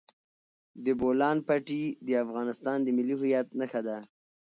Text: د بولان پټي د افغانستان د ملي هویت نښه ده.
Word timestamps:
د 0.83 0.85
بولان 0.99 1.37
پټي 1.47 1.83
د 2.07 2.09
افغانستان 2.25 2.77
د 2.83 2.87
ملي 2.97 3.15
هویت 3.19 3.47
نښه 3.59 3.81
ده. 3.87 3.97